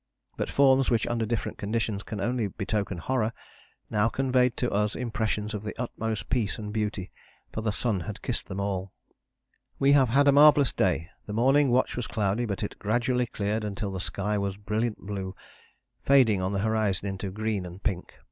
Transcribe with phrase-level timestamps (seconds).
[0.35, 3.33] But forms which under different conditions can only betoken horror
[3.91, 7.11] now conveyed to us impressions of the utmost peace and beauty,
[7.51, 8.93] for the sun had kissed them all.
[9.77, 11.11] "We have had a marvellous day.
[11.27, 14.97] The morning watch was cloudy, but it gradually cleared until the sky was a brilliant
[15.05, 15.35] blue,
[16.01, 18.15] fading on the horizon into green and pink.